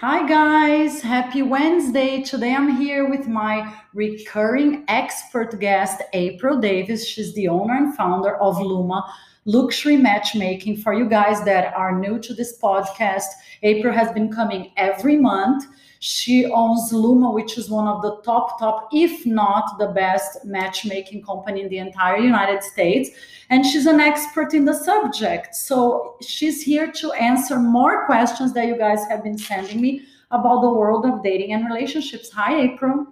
[0.00, 1.02] Hi, guys.
[1.02, 2.22] Happy Wednesday.
[2.22, 7.06] Today I'm here with my recurring expert guest, April Davis.
[7.06, 9.04] She's the owner and founder of Luma
[9.44, 10.76] Luxury Matchmaking.
[10.78, 13.26] For you guys that are new to this podcast,
[13.62, 15.64] April has been coming every month.
[16.00, 21.22] She owns Luma, which is one of the top, top, if not the best matchmaking
[21.22, 23.10] company in the entire United States.
[23.50, 25.54] And she's an expert in the subject.
[25.54, 30.62] So she's here to answer more questions that you guys have been sending me about
[30.62, 32.30] the world of dating and relationships.
[32.30, 33.06] Hi, April.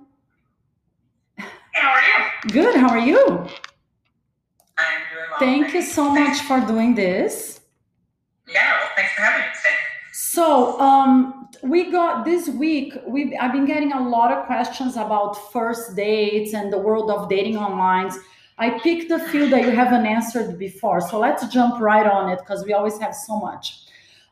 [1.73, 2.51] How are you?
[2.53, 2.75] Good.
[2.75, 3.49] How are you?
[5.41, 5.71] I'm doing well.
[5.71, 7.61] Thank you so much for doing this.
[8.49, 9.75] Yeah, well, thanks for having me today.
[10.13, 12.95] So, um, we got this week.
[13.07, 17.29] We I've been getting a lot of questions about first dates and the world of
[17.29, 18.11] dating online.
[18.59, 22.39] I picked a few that you haven't answered before, so let's jump right on it
[22.41, 23.85] because we always have so much.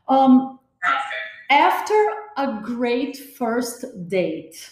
[0.07, 0.59] Um,
[1.49, 1.93] after
[2.37, 4.69] a great first date,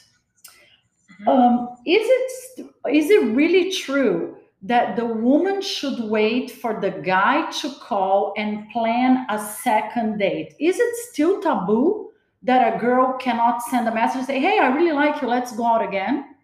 [1.22, 1.28] Mhm.
[1.28, 7.50] um, is it is it really true that the woman should wait for the guy
[7.52, 10.56] to call and plan a second date?
[10.60, 12.10] Is it still taboo
[12.42, 15.28] that a girl cannot send a message and say, "Hey, I really like you.
[15.28, 16.36] Let's go out again"?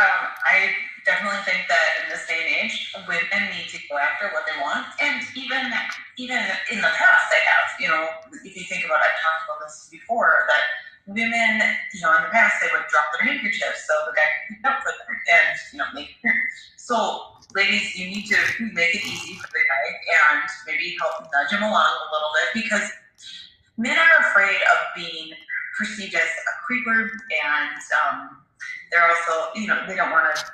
[0.00, 4.28] Um, I definitely think that in this day and age, women need to go after
[4.32, 5.72] what they want, and even
[6.16, 6.38] even
[6.72, 7.66] in the past, they have.
[7.78, 8.08] You know,
[8.44, 10.64] if you think about, I've talked about this before that
[11.06, 11.60] women,
[11.92, 14.64] you know, in the past they would drop their handkerchiefs so the guy could pick
[14.64, 16.16] up for them and you know make
[16.76, 17.20] So,
[17.54, 18.36] ladies, you need to
[18.72, 19.86] make it easy for the guy
[20.32, 22.90] and maybe help nudge him along a little bit because
[23.76, 25.32] men are afraid of being
[25.78, 27.10] perceived as a creeper
[27.44, 28.44] and um,
[28.90, 30.44] they're also, you know, they don't want to,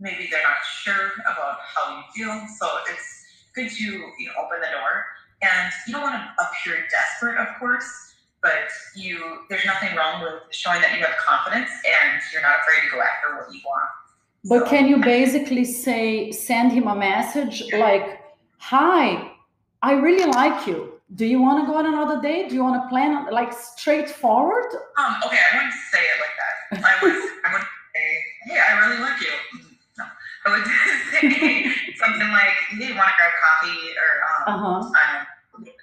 [0.00, 2.46] maybe they're not sure about how you feel.
[2.58, 5.04] So it's good to, you know, open the door.
[5.42, 8.11] And you don't want to appear desperate, of course,
[8.42, 12.80] but you, there's nothing wrong with showing that you have confidence and you're not afraid
[12.88, 13.88] to go after what you want.
[14.44, 18.20] But So- can you basically say, send him a message like,
[18.58, 19.30] "Hi,
[19.82, 21.00] I really like you.
[21.14, 22.48] Do you want to go on another date?
[22.48, 24.66] Do you want to plan like straightforward?"
[24.98, 26.54] Um, okay, I wouldn't say it like that.
[26.90, 27.16] I would,
[27.46, 28.06] I would say,
[28.46, 29.34] hey, I really like you.
[29.98, 30.04] No,
[30.46, 30.64] I would
[31.12, 31.72] say
[32.02, 34.78] something like, hey, you want to grab coffee or um, Uh huh.
[35.00, 35.26] um,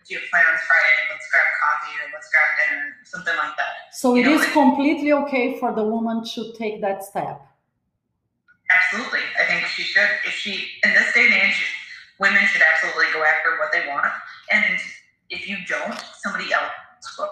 [0.10, 0.98] do plans Friday?
[1.12, 3.94] Let's grab coffee or let's grab dinner, something like that.
[3.94, 7.42] So You it know, is like- completely okay for the woman to take that step.
[8.70, 10.10] Absolutely, I think she should.
[10.26, 11.58] If she, in this day and age,
[12.20, 14.12] women should absolutely go after what they want,
[14.52, 14.78] and
[15.32, 16.70] if you don't, somebody else
[17.18, 17.30] will.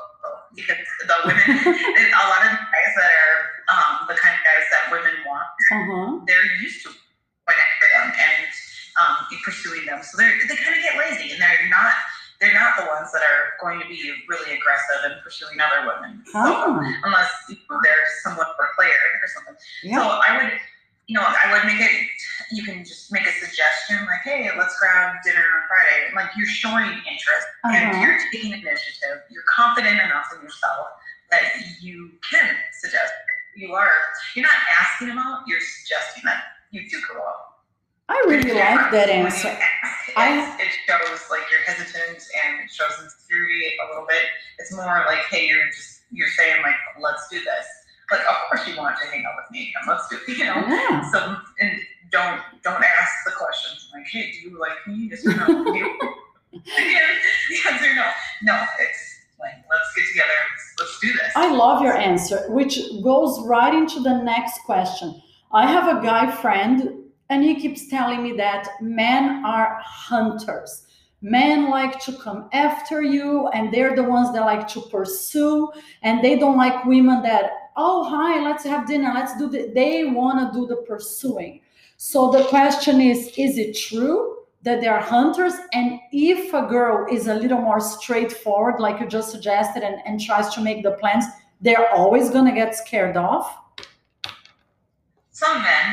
[0.55, 4.65] Because the women, a lot of the guys that are um, the kind of guys
[4.73, 6.19] that women want Uh huh.
[6.25, 8.47] they're used to going after them and
[8.97, 9.15] um,
[9.45, 10.01] pursuing them.
[10.01, 11.93] So they're, they kind of get lazy and they're not
[12.41, 16.16] they're not the ones that are going to be really aggressive and pursuing other women.
[16.31, 16.39] So
[17.03, 19.55] unless you know, they're somewhat of a player or something.
[19.83, 20.01] So.
[20.01, 20.53] I would
[21.07, 22.07] you know, I would make it
[22.51, 26.13] you can just make a suggestion like, hey, let's grab dinner on Friday.
[26.15, 27.73] Like you're showing interest Uh-huh.
[27.75, 29.23] and you're taking initiative.
[29.29, 30.87] You're confident enough in yourself
[31.31, 31.43] that
[31.81, 33.11] you can suggest.
[33.55, 33.89] You are.
[34.35, 35.43] You're not asking them out.
[35.47, 37.43] You're suggesting that you do go out.
[38.09, 39.57] I really like that answer.
[40.15, 44.23] I- It shows like you're hesitant and it shows insecurity a little bit.
[44.59, 47.65] It's more like, hey, you're just you're saying like, let's do this.
[48.11, 49.73] Like, of course you want to hang out with me.
[49.79, 50.17] And let's do.
[50.31, 50.63] You know.
[50.67, 51.11] Yeah.
[51.11, 51.71] So and
[52.11, 55.09] don't don't ask the questions like, hey, do you like me?
[55.11, 55.73] Yes or no?
[57.49, 58.09] Yes or no?
[58.43, 60.29] No, it's like let's get together.
[60.51, 61.31] Let's, let's do this.
[61.35, 65.21] I love your answer, which goes right into the next question.
[65.51, 70.86] I have a guy friend, and he keeps telling me that men are hunters.
[71.21, 75.71] Men like to come after you, and they're the ones that like to pursue,
[76.03, 80.05] and they don't like women that, oh, hi, let's have dinner, let's do the, they
[80.05, 81.61] want to do the pursuing.
[81.97, 84.37] So the question is, is it true?
[84.63, 89.07] that they are hunters and if a girl is a little more straightforward like you
[89.07, 91.23] just suggested and, and tries to make the plans
[91.61, 93.55] they're always going to get scared off
[95.31, 95.85] some men,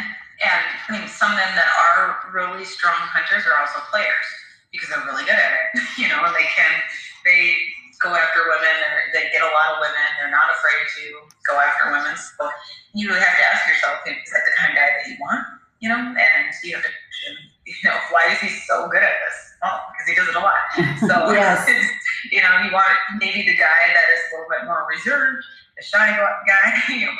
[0.43, 4.27] and I mean some men that are really strong hunters are also players
[4.75, 5.67] because they're really good at it.
[6.03, 6.75] You know, and they can
[7.23, 7.55] they
[8.03, 10.07] go after women or they get a lot of women.
[10.19, 11.05] They're not afraid to
[11.47, 12.19] go after women.
[12.19, 12.51] So
[12.93, 15.41] you have to ask yourself, is that the kind of guy that you want?
[15.79, 17.33] You know, and you have to question,
[17.65, 19.37] you know, why is he so good at this?
[19.63, 20.61] Oh, because he does it a lot.
[21.09, 21.63] So Yes.
[22.35, 25.45] you know, you want maybe the guy that is a little bit more reserved,
[25.77, 26.11] the shy
[26.45, 26.67] guy,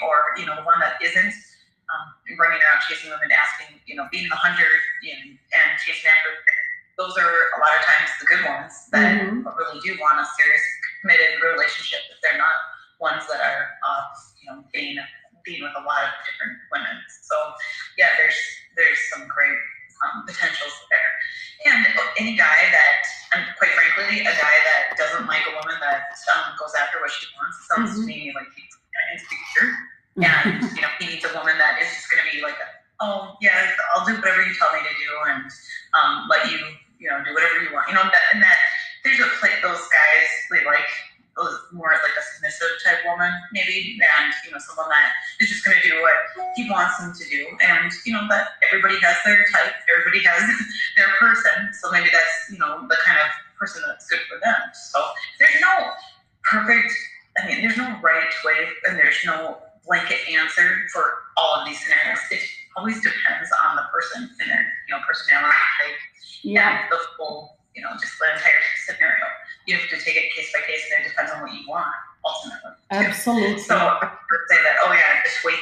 [0.03, 1.35] or you know, the one that isn't
[1.93, 2.07] um,
[2.39, 4.69] running around chasing women, asking, you know, being the hunter
[5.05, 6.33] and, and chasing after.
[6.97, 9.45] Those are a lot of times the good ones that Mhm.
[9.59, 10.63] really do want a serious
[11.01, 12.01] committed relationship.
[12.11, 12.55] If they're not
[13.01, 14.03] ones that are, uh,
[14.41, 14.99] you know, being
[15.45, 16.97] being with a lot of different women.
[17.23, 17.37] So
[17.99, 18.39] yeah, there's
[18.77, 19.59] there's some great
[20.03, 21.11] um, potentials there.
[21.65, 21.87] And
[22.19, 23.03] any guy that,
[23.33, 27.11] and quite frankly, a guy that doesn't like a woman that um, goes after what
[27.11, 28.01] she wants sounds mm-hmm.
[28.01, 28.75] to me like he's
[29.15, 29.73] insecure.
[30.15, 32.55] And you know, he needs a woman that is just going to be like,
[33.01, 35.51] oh yeah, I'll do whatever you tell me to do, and
[35.99, 36.59] um, let you,
[37.05, 37.85] you know, do whatever you want.
[37.93, 38.57] You know, that, and that
[39.05, 40.89] there's a play those guys they like
[41.73, 45.11] more like a submissive type woman, maybe, and you know, someone that
[45.41, 46.15] is just going to do what
[46.55, 47.45] he wants them to do.
[47.61, 50.41] And you know, that everybody has their type, everybody has
[50.97, 51.75] their person.
[51.83, 53.29] So maybe that's you know the kind of
[53.59, 54.57] person that's good for them.
[54.73, 55.03] So
[55.39, 55.91] there's no
[56.43, 56.95] perfect.
[57.37, 61.83] I mean, there's no right way, and there's no blanket answer for all of these
[61.83, 62.21] scenarios.
[62.31, 62.41] It
[62.77, 66.01] always depends on the person and their you know personality type
[66.43, 66.83] yeah.
[66.83, 69.27] and the full you know just the entire scenario
[69.67, 71.89] you have to take it case by case, and it depends on what you want
[72.25, 72.77] ultimately.
[72.91, 73.59] Absolutely.
[73.65, 75.57] So I would say that, oh yeah, just wait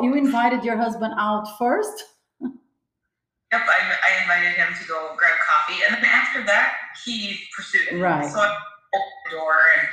[0.00, 2.04] you invited your husband out first.
[2.40, 6.74] Yep, I, I invited him to go grab coffee, and then after that,
[7.04, 8.00] he pursued.
[8.00, 8.30] Right.
[8.30, 9.88] So I opened the door, and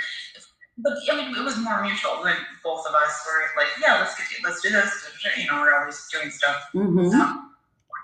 [0.77, 2.23] but I mean, it was more mutual.
[2.23, 4.89] When both of us were like, "Yeah, let's get let's do this."
[5.37, 6.55] You know, we're always doing stuff.
[6.73, 7.09] Mm-hmm.
[7.09, 7.49] So,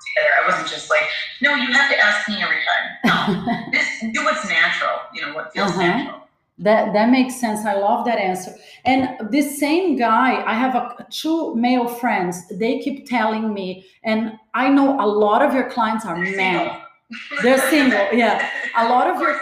[0.05, 0.33] together.
[0.43, 1.03] I wasn't just like,
[1.41, 2.85] no, you have to ask me every time.
[3.05, 4.99] No, just do what's natural.
[5.13, 5.81] You know what feels uh-huh.
[5.81, 6.24] natural.
[6.57, 7.65] That that makes sense.
[7.65, 8.55] I love that answer.
[8.85, 12.47] And this same guy, I have a, two male friends.
[12.47, 16.59] They keep telling me, and I know a lot of your clients are They're men.
[16.59, 16.81] Single.
[17.43, 18.07] They're single.
[18.13, 19.37] Yeah, a lot of, your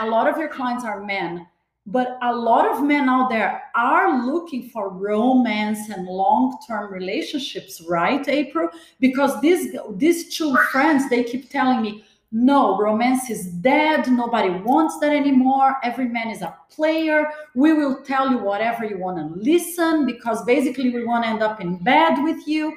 [0.00, 1.46] a lot of your clients are men
[1.86, 8.28] but a lot of men out there are looking for romance and long-term relationships right
[8.28, 8.68] april
[9.00, 12.04] because these these two friends they keep telling me
[12.36, 18.02] no romance is dead nobody wants that anymore every man is a player we will
[18.02, 21.78] tell you whatever you want to listen because basically we want to end up in
[21.82, 22.76] bed with you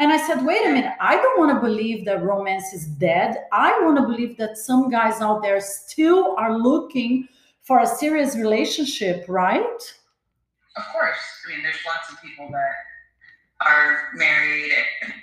[0.00, 3.36] and I said, wait a minute, I don't want to believe that romance is dead.
[3.52, 7.28] I want to believe that some guys out there still are looking
[7.60, 9.60] for a serious relationship, right?
[10.76, 11.18] Of course.
[11.46, 12.72] I mean, there's lots of people that
[13.66, 14.72] are married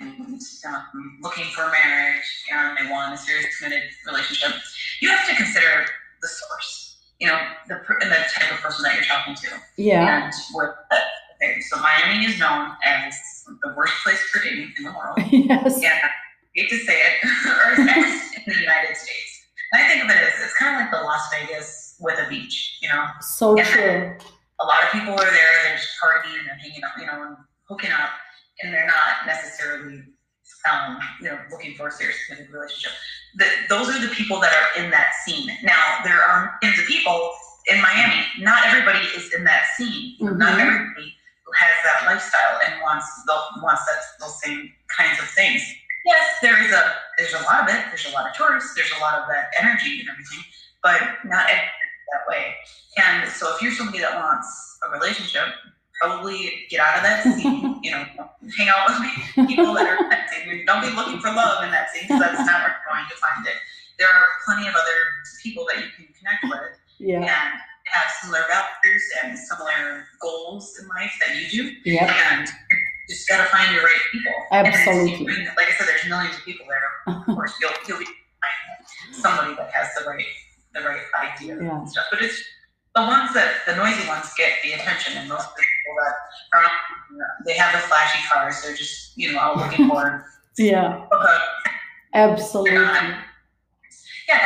[0.00, 4.52] and um, looking for marriage and they want a serious committed relationship.
[5.00, 5.86] You have to consider
[6.22, 7.38] the source, you know,
[7.68, 9.48] the and the type of person that you're talking to.
[9.76, 10.24] Yeah.
[10.24, 10.86] And what.
[11.40, 13.14] Okay, so Miami is known as
[13.62, 15.18] the worst place for dating in the world.
[15.30, 15.80] yes.
[15.80, 16.00] Yeah.
[16.02, 16.08] I
[16.54, 19.46] hate to say it, or in the United States.
[19.72, 22.28] And I think of it as it's kind of like the Las Vegas with a
[22.28, 23.04] beach, you know.
[23.20, 24.16] So and true.
[24.60, 27.36] A lot of people are there, they're just partying and hanging out, you know, and
[27.68, 28.10] hooking up,
[28.60, 30.02] and they're not necessarily,
[30.70, 32.92] um, you know, looking for a serious committed relationship.
[33.36, 35.48] The, those are the people that are in that scene.
[35.62, 37.32] Now, there are millions of people
[37.70, 38.24] in Miami.
[38.40, 40.16] Not everybody is in that scene.
[40.20, 40.38] Mm-hmm.
[40.38, 45.28] Not everybody who has that lifestyle and wants the, wants that, those same kinds of
[45.30, 45.62] things.
[46.04, 47.84] Yes, there is a there's a lot of it.
[47.88, 48.74] There's a lot of tourists.
[48.74, 50.40] There's a lot of that energy and everything,
[50.82, 52.54] but not that way.
[52.96, 54.48] And so if you're somebody that wants
[54.86, 55.44] a relationship,
[56.00, 58.04] probably get out of that scene, you know,
[58.56, 59.98] hang out with people that are
[60.48, 60.64] scene.
[60.66, 63.16] Don't be looking for love in that scene because that's not where you're going to
[63.16, 63.54] find it.
[63.98, 64.98] There are plenty of other
[65.42, 67.18] people that you can connect with yeah.
[67.18, 67.52] and
[67.84, 71.90] have similar values and similar goals in life that you do.
[71.90, 72.14] Yeah.
[72.32, 74.32] And you just got to find your right people.
[74.52, 75.46] Absolutely.
[75.56, 77.14] like I said, there's millions of people there.
[77.14, 78.06] Of course, you'll, you'll be
[79.12, 80.24] somebody that has the right
[80.74, 81.80] the right idea yeah.
[81.80, 82.06] and stuff.
[82.10, 82.42] But it's
[82.94, 85.66] the ones that the noisy ones get the attention, and most people that
[87.44, 88.62] they have the flashy cars.
[88.62, 90.24] They're just you know all looking for
[90.58, 91.06] yeah,
[92.14, 92.74] absolutely.
[92.74, 93.22] yeah,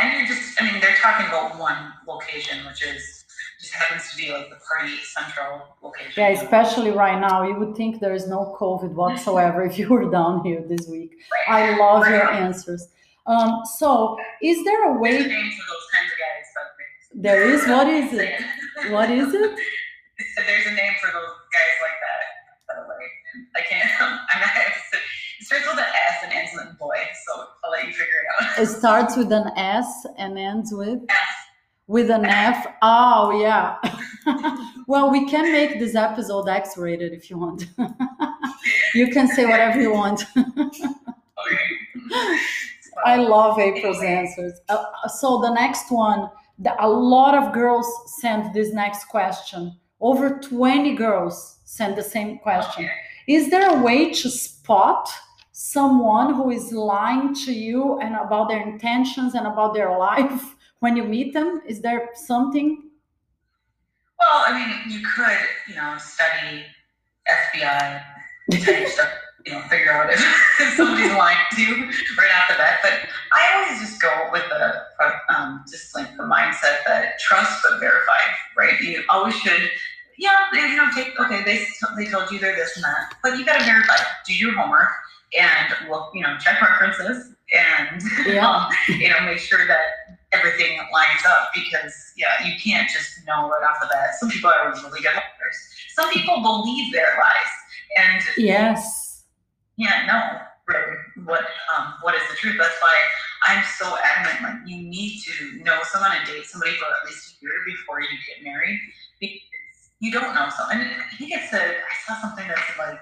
[0.01, 3.25] and you're just I mean they're talking about one location, which is
[3.59, 6.13] just happens to be like the party central location.
[6.17, 10.09] Yeah, especially right now, you would think there is no COVID whatsoever if you were
[10.09, 11.15] down here this week.
[11.47, 11.73] Right.
[11.73, 12.11] I love right.
[12.11, 12.89] your answers.
[13.25, 15.11] Um, so, is there a way?
[15.11, 16.33] There's a name for those kinds of guys.
[17.15, 17.67] There is.
[17.67, 18.41] What is it?
[18.91, 19.55] What is it?
[20.35, 21.92] There's a name for those guys like
[26.83, 28.59] boy, so I'll let you figure it out.
[28.59, 30.99] It starts with an S and ends with.
[31.09, 31.17] S.
[31.87, 32.67] with an F.
[32.81, 33.77] Oh yeah.
[34.87, 37.67] well, we can make this episode X-rated if you want.
[38.93, 40.25] you can say whatever you want.
[43.05, 44.53] I love April's answers.
[44.69, 47.87] Uh, so the next one, the, a lot of girls
[48.21, 49.75] sent this next question.
[49.99, 52.89] Over 20 girls sent the same question.
[53.27, 55.09] Is there a way to spot
[55.53, 60.97] someone who is lying to you and about their intentions and about their life when
[60.97, 61.61] you meet them?
[61.65, 62.89] Is there something?
[64.19, 65.37] Well, I mean, you could,
[65.69, 66.65] you know, study
[67.29, 68.03] FBI
[68.87, 69.09] stuff
[69.45, 70.19] you know, figure out if,
[70.59, 71.75] if somebody's lying to you
[72.17, 72.79] right off the bat.
[72.81, 72.93] But
[73.33, 78.19] I always just go with the um, just like the mindset that trust but verify,
[78.57, 78.79] right?
[78.79, 79.69] You always should.
[80.17, 81.43] Yeah, you know, take okay.
[81.43, 81.65] They
[81.97, 83.95] they told you they're this and that, but you got to verify.
[84.25, 84.89] Do your homework
[85.39, 88.47] and look, you know, check references and yeah.
[88.49, 93.49] um, you know, make sure that everything lines up because yeah, you can't just know
[93.49, 94.15] right off the bat.
[94.19, 95.57] Some people are really good liars.
[95.95, 97.53] Some people believe their lies,
[97.97, 99.03] and yes
[99.77, 100.39] yeah no
[101.25, 101.43] what
[101.75, 102.55] um, what is the truth.
[102.57, 102.95] That's why
[103.47, 104.41] I'm so adamant.
[104.43, 107.99] Like you need to know someone and date somebody for at least a year before
[107.99, 108.79] you get married
[109.19, 109.39] because
[109.99, 110.87] you don't know someone.
[110.87, 112.99] And I think it said I saw something that said like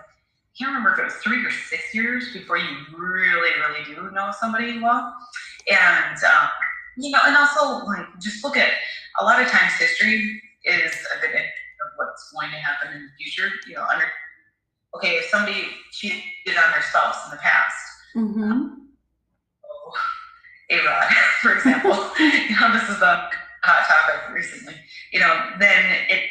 [0.52, 2.68] I can't remember if it was three or six years before you
[2.98, 5.16] really really do know somebody well.
[5.70, 6.50] And um,
[6.98, 8.72] you know, and also like just look at
[9.20, 11.48] a lot of times history is a good indicator
[11.86, 13.50] of what's going to happen in the future.
[13.68, 14.06] You know, under
[14.96, 17.76] okay, if somebody cheated on their spouse in the past,
[18.16, 18.68] mm-hmm.
[19.66, 19.94] oh,
[20.70, 21.08] A-Rod,
[21.42, 23.30] for example, you know, this is a
[23.64, 24.76] hot topic recently,
[25.14, 26.30] you know, then it, it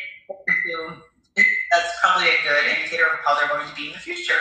[1.70, 4.40] that's probably a good indicator of how they're going to be in the future.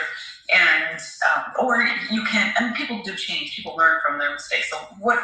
[0.52, 0.98] And
[1.30, 3.54] um, or you can and people do change.
[3.54, 4.70] People learn from their mistakes.
[4.70, 5.18] So what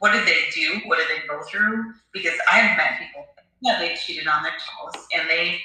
[0.00, 0.80] what did they do?
[0.86, 1.92] What did they go through?
[2.12, 3.26] Because I've met people,
[3.60, 5.60] yeah, they cheated on their spouse and they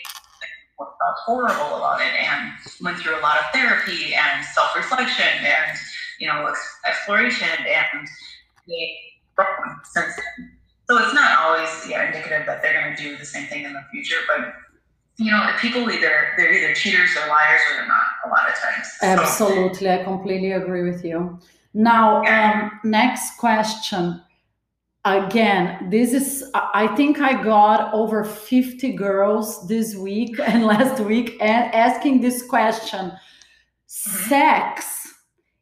[0.78, 2.52] felt horrible about it and
[2.82, 5.78] went through a lot of therapy and self-reflection and
[6.20, 6.54] you know
[6.88, 8.08] exploration and
[8.68, 8.98] they
[9.84, 10.52] since then.
[10.90, 13.74] So it's not always yeah indicative that they're going to do the same thing in
[13.74, 14.54] the future, but
[15.18, 18.56] you know people either they're either cheaters or liars or they're not a lot of
[18.56, 18.88] times.
[19.02, 21.40] Absolutely, so, I completely agree with you.
[21.74, 24.22] Now, um, next question.
[25.06, 31.38] Again this is i think i got over 50 girls this week and last week
[31.40, 33.14] and asking this question.
[33.86, 34.98] Sex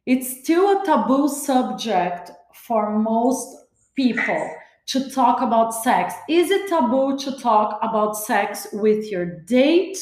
[0.06, 3.56] it's still a taboo subject for most
[3.94, 4.50] people
[4.86, 6.14] to talk about sex.
[6.28, 9.98] Is it taboo to talk about sex with your date?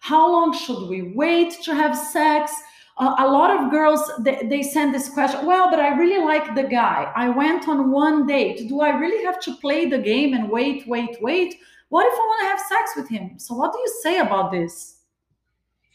[0.00, 2.52] How long should we wait to have sex?
[2.98, 6.54] Uh, a lot of girls they, they send this question well but i really like
[6.54, 7.12] the guy.
[7.14, 8.68] I went on one date.
[8.68, 11.56] Do i really have to play the game and wait wait wait?
[11.90, 13.38] What if i want to have sex with him?
[13.38, 15.00] So what do you say about this?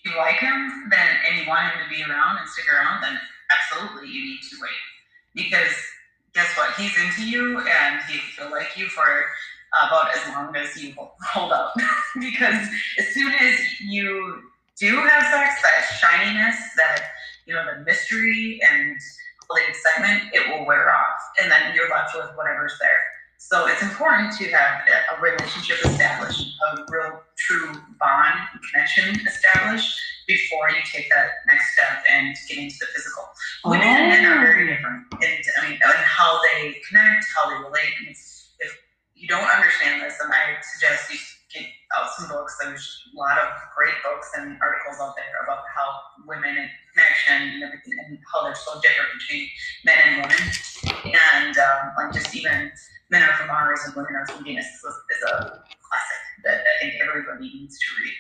[0.04, 3.02] If you like him then and you want him to be around and stick around
[3.02, 3.20] then
[3.50, 4.84] absolutely you need to wait.
[5.34, 5.74] Because
[6.34, 6.74] guess what?
[6.76, 8.02] He's into you and
[8.38, 9.04] he'll like you for
[9.74, 10.94] about as long as you
[11.34, 11.74] hold up
[12.20, 12.68] because
[13.00, 14.42] as soon as you
[14.80, 17.04] do have sex, that shininess, that
[17.46, 18.98] you know, the mystery and
[19.50, 23.02] the excitement, it will wear off, and then you're left with whatever's there.
[23.38, 24.82] So it's important to have
[25.18, 28.40] a relationship established, a real true bond
[28.72, 30.00] connection established
[30.32, 33.28] before you take that next step and get into the physical.
[33.66, 33.92] Women oh.
[33.92, 37.92] and men are very different, and I mean, and how they connect, how they relate.
[38.00, 38.72] And if
[39.16, 41.20] you don't understand this, then I suggest you
[41.52, 41.68] get
[42.00, 42.56] out some books.
[42.64, 45.88] There's a lot of great books and articles out there about how
[46.24, 49.48] women and connection and everything, and how they're so different between
[49.84, 50.44] men and women.
[51.12, 52.72] And um, like just even
[53.12, 54.84] men are from Mars and women are from Venus is
[55.28, 55.36] a
[55.84, 58.16] classic that I think everybody needs to read.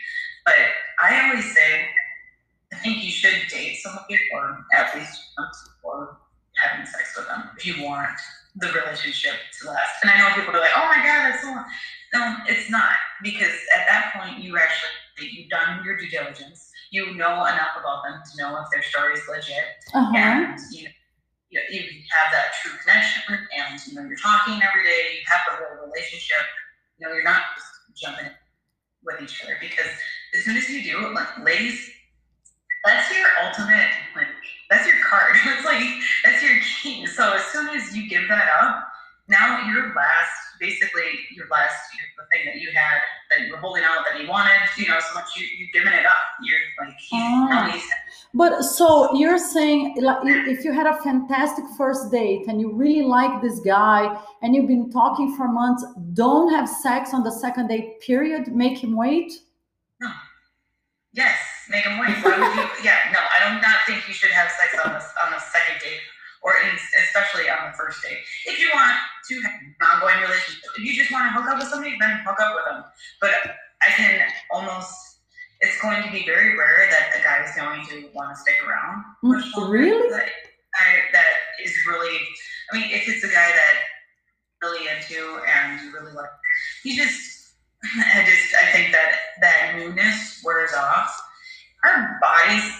[0.45, 0.55] But
[0.99, 1.87] I always say,
[4.91, 6.17] at least months before
[6.57, 8.09] having sex with them if you want
[8.55, 10.03] the relationship to last.
[10.03, 11.65] And I know people are like, oh my God, that's so long.
[12.13, 16.69] No, it's not because at that point you actually you've done your due diligence.
[16.91, 20.11] You know enough about them to know if their story is legit, uh-huh.
[20.13, 20.89] and you
[21.49, 21.81] you, you
[22.11, 25.15] have that true connection, and you know you're talking every day.
[25.15, 26.43] You have a real relationship.
[26.97, 28.31] You know you're not just jumping
[29.05, 29.87] with each other because
[30.35, 31.89] as soon as you do, like ladies,
[32.83, 34.27] that's your ultimate like
[34.69, 35.35] that's your card.
[35.45, 35.83] It's like
[36.23, 38.87] that's your king So as soon as you give that up,
[39.27, 41.75] now your last basically your last
[42.17, 44.99] the thing that you had that you were holding out that you wanted, you know,
[44.99, 46.21] so much you you've given it up.
[46.43, 47.69] You're like ah.
[47.71, 48.27] he's, oh.
[48.33, 53.03] But so you're saying, like, if you had a fantastic first date and you really
[53.03, 55.83] like this guy and you've been talking for months,
[56.13, 57.99] don't have sex on the second date.
[58.01, 58.47] Period.
[58.47, 59.33] Make him wait.
[61.13, 61.37] Yes,
[61.69, 62.15] make him wait.
[62.23, 62.67] Why would you?
[62.83, 65.83] Yeah, no, I do not think you should have sex on the on the second
[65.83, 65.99] date,
[66.41, 66.71] or in,
[67.03, 68.19] especially on the first date.
[68.47, 68.95] If you want
[69.27, 72.23] to have an ongoing relationship, if you just want to hook up with somebody, then
[72.25, 72.83] hook up with them.
[73.19, 73.31] But
[73.83, 75.11] I can almost
[75.61, 78.57] it's going to be very rare that a guy is going to want to stick
[78.67, 79.05] around.
[79.23, 80.09] Mm, really?
[80.09, 80.27] That,
[81.13, 81.27] that
[81.63, 82.17] is really,
[82.71, 83.75] I mean, if it's a guy that
[84.63, 86.29] really into and you really like,
[86.83, 87.30] he just,
[87.97, 91.17] I just, I think that that newness wears off.
[91.83, 92.71] Our bodies,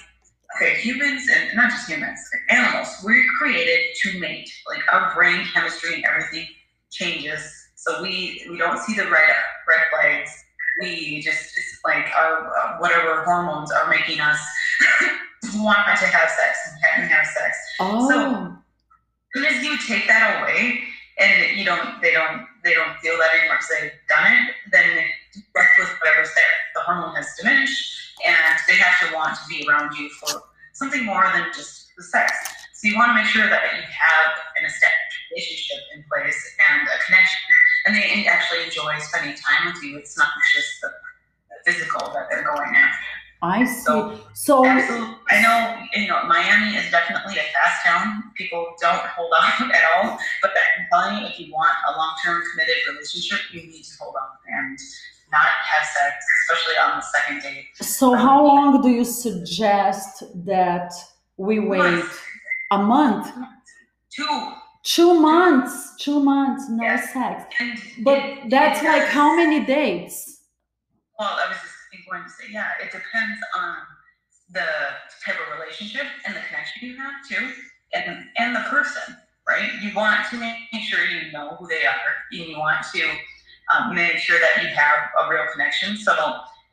[0.56, 4.50] okay, humans and not just humans, animals, we're created to mate.
[4.68, 6.48] Like our brain chemistry and everything
[6.91, 7.41] changes.
[7.75, 9.30] So we we don't see the red
[9.68, 10.32] red flags
[10.80, 11.53] we just
[11.86, 14.39] like our whatever hormones are making us
[15.56, 16.58] want to have sex
[16.96, 17.58] and have sex.
[17.80, 18.10] Oh.
[18.10, 18.53] So as
[19.34, 20.82] soon as you take that away
[21.20, 25.06] and you don't they don't they don't feel that anymore because they've done it, then
[25.78, 26.56] with whatever's there.
[26.75, 31.06] The hormone has diminished and they have to want to be around you for something
[31.06, 32.32] more than just the sex.
[32.74, 36.40] So you want to make sure that you have an established relationship in place
[36.72, 37.40] and a connection
[37.86, 39.98] and they actually enjoy spending time with you.
[39.98, 40.92] It's not just the
[41.66, 43.21] physical that they're going after.
[43.41, 43.81] I see.
[43.81, 44.65] So, so.
[44.65, 48.31] I know, you know, Miami is definitely a fast town.
[48.36, 49.31] People don't hold
[49.62, 50.17] on at all.
[50.41, 54.15] But I'm telling you, if you want a long-term committed relationship, you need to hold
[54.15, 54.77] on and
[55.31, 57.65] not have sex, especially on the second date.
[57.81, 60.93] So, um, how long do you suggest that
[61.38, 62.03] we wait?
[62.71, 63.27] A month.
[64.15, 67.13] Two Two months, two months, no yes.
[67.13, 67.53] sex.
[67.60, 70.41] And but that's like how many dates?
[71.19, 71.75] Well, I was just
[72.10, 73.77] going to say, yeah, it depends on
[74.51, 74.67] the
[75.25, 77.53] type of relationship and the connection you have too,
[77.93, 79.15] and and the person,
[79.48, 79.69] right?
[79.81, 83.03] You want to make sure you know who they are, and you want to
[83.74, 85.98] um, make sure that you have a real connection.
[85.98, 86.13] So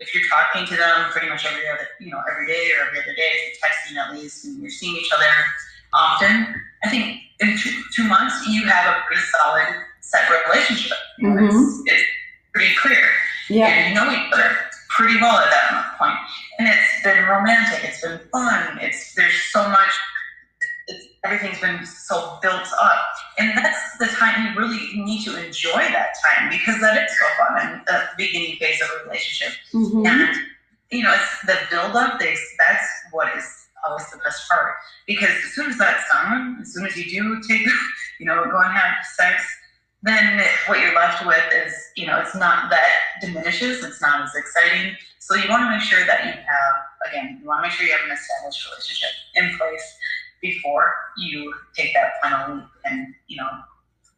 [0.00, 3.00] if you're talking to them pretty much every other, you know, every day or every
[3.00, 5.26] other day, if you're texting at least, and you're seeing each other
[5.93, 9.66] often, I think in two, two months you have a pretty solid
[10.00, 10.97] separate relationship.
[11.21, 11.47] Mm-hmm.
[11.47, 12.04] It's, it's,
[12.54, 13.04] pretty clear.
[13.50, 13.66] Yeah.
[13.66, 14.56] And you know each other
[14.99, 16.19] pretty well at that point.
[16.58, 17.84] And it's been romantic.
[17.84, 18.78] It's been fun.
[18.82, 19.95] It's there's so much.
[20.89, 23.04] It's, everything's been so built up,
[23.39, 27.26] and that's the time you really need to enjoy that time because that is so
[27.39, 29.54] fun and the beginning phase of a relationship.
[29.73, 30.06] Mm-hmm.
[30.06, 30.37] And
[30.91, 32.19] you know, it's the build up.
[32.19, 33.45] That's what is
[33.87, 34.75] always the best part
[35.06, 37.67] because as soon as that's done, as soon as you do take,
[38.19, 39.45] you know, go and have sex,
[40.02, 42.89] then what you're left with is, you know, it's not that
[43.21, 44.97] diminishes, it's not as exciting.
[45.19, 46.75] So you want to make sure that you have,
[47.08, 49.97] again, you want to make sure you have an established relationship in place
[50.41, 53.49] before you take that final leap and, you know,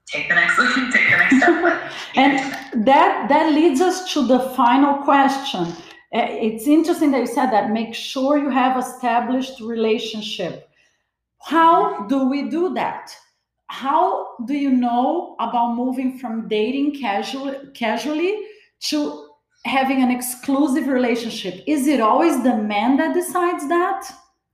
[0.07, 1.93] take the next leap, take the next step.
[2.17, 5.75] and that that leads us to the final question
[6.13, 10.69] Eh, it's interesting that you said that make sure you have established relationship
[11.43, 13.15] how do we do that
[13.71, 18.35] how do you know about moving from dating casually casually
[18.81, 19.29] to
[19.65, 24.03] having an exclusive relationship is it always the man that decides that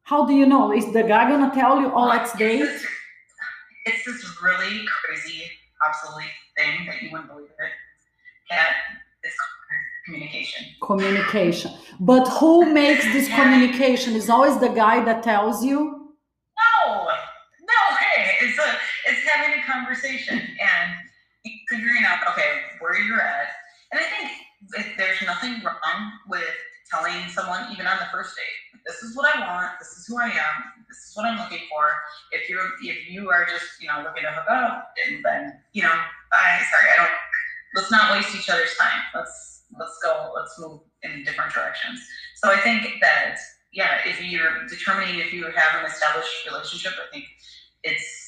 [0.02, 2.60] how do you know is the guy gonna tell you oh let's date
[3.86, 5.44] it's this really crazy
[5.88, 7.72] obsolete thing that you wouldn't believe it
[8.50, 8.74] that
[9.24, 9.32] is
[10.04, 10.66] communication.
[10.82, 11.72] Communication.
[11.98, 14.14] But who makes this communication?
[14.14, 16.14] Is always the guy that tells you?
[16.86, 17.08] No,
[17.72, 17.96] no.
[17.96, 20.88] Hey, it's a it's having a conversation and
[21.68, 23.48] figuring out okay where you're at.
[23.92, 26.54] And I think there's nothing wrong with
[26.90, 30.18] telling someone even on the first date, this is what I want, this is who
[30.18, 30.56] I am,
[30.88, 31.90] this is what I'm looking for.
[32.32, 35.82] If you're if you are just you know looking to hook up, and then you
[35.82, 35.94] know,
[36.32, 37.10] I sorry, I don't.
[37.74, 39.02] Let's not waste each other's time.
[39.14, 42.00] Let's let's go, let's move in different directions.
[42.36, 43.36] So I think that,
[43.72, 47.24] yeah, if you're determining if you have an established relationship, I think
[47.82, 48.25] it's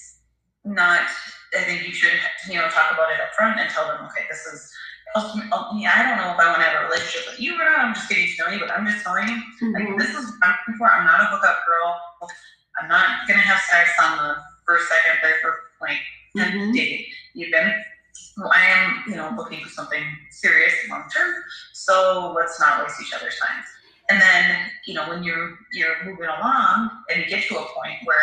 [0.75, 1.09] not,
[1.57, 2.13] I think you should,
[2.49, 4.73] you know, talk about it up front and tell them, okay, this is,
[5.77, 7.81] yeah, I don't know if I want to have a relationship with you or not.
[7.81, 9.73] I'm just getting to know you, but I'm just telling you, mm-hmm.
[9.75, 10.87] like, this is what I'm looking for.
[10.91, 12.01] I'm not a hookup girl.
[12.81, 15.99] I'm not going to have sex on the first, second, third, fourth, like,
[16.37, 16.73] mm-hmm.
[16.73, 17.09] date.
[17.35, 17.73] You've been
[18.39, 21.35] well, I am, you know, looking for something serious long term.
[21.73, 23.65] So let's not waste each other's time.
[24.11, 27.99] And then, you know, when you're you're moving along and you get to a point
[28.05, 28.17] where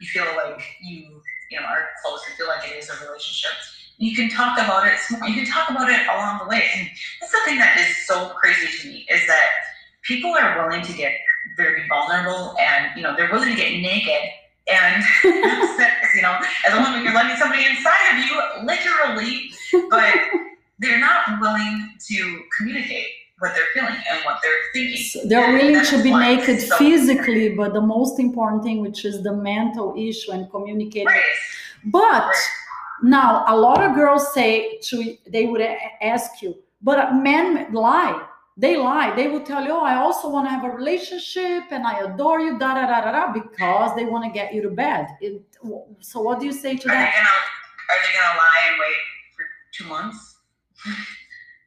[0.00, 3.50] you feel like you, you know, are close and feel like it is a relationship,
[3.98, 4.98] you can talk about it.
[5.28, 6.64] You can talk about it along the way.
[6.74, 6.88] And
[7.20, 9.48] that's the thing that is so crazy to me is that
[10.02, 11.12] people are willing to get
[11.56, 14.30] very vulnerable and you know they're willing to get naked
[14.72, 19.50] and you know as a woman you're letting somebody inside of you literally
[19.90, 20.14] but
[20.78, 23.06] they're not willing to communicate
[23.40, 27.54] what they're feeling and what they're thinking So they're willing to be naked so, physically
[27.54, 31.22] but the most important thing which is the mental issue and communicating right.
[31.86, 32.48] but right.
[33.02, 35.62] now a lot of girls say to they would
[36.02, 38.26] ask you but men lie
[38.60, 39.14] they lie.
[39.16, 42.40] They will tell you, "Oh, I also want to have a relationship and I adore
[42.40, 45.06] you," da da da da da, because they want to get you to bed.
[45.22, 45.40] It,
[46.00, 47.10] so, what do you say to are that?
[47.10, 49.00] They gonna, are they gonna lie and wait
[49.34, 50.36] for two months?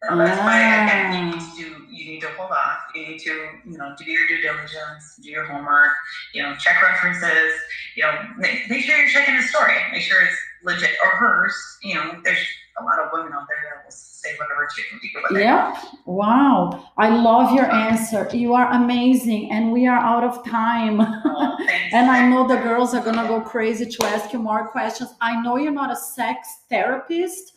[0.09, 0.45] That's ah.
[0.45, 1.95] why again, you need to do.
[1.95, 2.79] You need to hold off.
[2.93, 5.91] You need to, you know, do your due diligence, do your homework.
[6.33, 7.53] You know, check references.
[7.95, 9.75] You know, make, make sure you're checking the story.
[9.91, 11.55] Make sure it's legit or hers.
[11.83, 12.45] You know, there's
[12.79, 15.39] a lot of women out there that will say whatever to people.
[15.39, 15.79] Yeah.
[16.05, 16.89] Wow.
[16.97, 18.27] I love your answer.
[18.33, 19.51] You are amazing.
[19.51, 21.01] And we are out of time.
[21.01, 21.57] Oh,
[21.91, 25.13] and I know the girls are going to go crazy to ask you more questions.
[25.21, 27.53] I know you're not a sex therapist,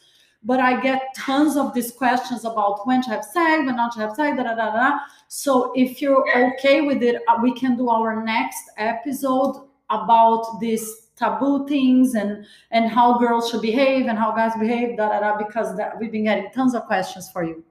[0.47, 4.01] but I get tons of these questions about when to have sex, when not to
[4.01, 4.99] have sex, da da da da.
[5.27, 11.09] So if you're okay with it, uh, we can do our next episode about these
[11.17, 15.37] taboo things and and how girls should behave and how guys behave da da da
[15.37, 17.65] because that, we've been getting tons of questions for you.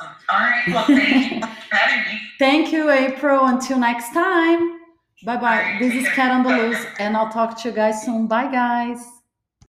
[0.00, 2.20] All right well thank you for having me.
[2.38, 3.46] Thank you april.
[3.46, 4.78] Until next time.
[5.24, 8.28] Bye bye this is cat on the loose and i'll talk to you guys soon.
[8.28, 9.17] Bye guys